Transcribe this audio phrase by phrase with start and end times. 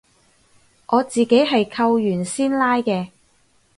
[0.87, 3.11] 我自己係扣完先拉嘅